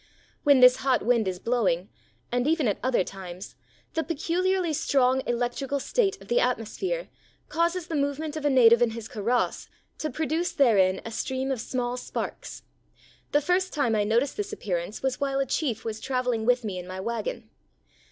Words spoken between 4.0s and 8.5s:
peculiarly strong electrical state of the atmos phere causes the movement of a